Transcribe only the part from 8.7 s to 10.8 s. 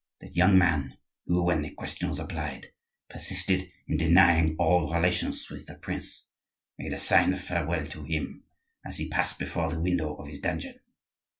as he passed before the window of his dungeon.